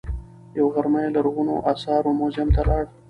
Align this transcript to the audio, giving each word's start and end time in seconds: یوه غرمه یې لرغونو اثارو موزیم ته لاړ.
یوه 0.57 0.71
غرمه 0.75 0.99
یې 1.03 1.09
لرغونو 1.15 1.55
اثارو 1.71 2.11
موزیم 2.19 2.49
ته 2.55 2.61
لاړ. 2.69 2.83